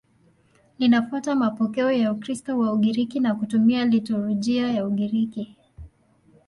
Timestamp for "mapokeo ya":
1.35-2.11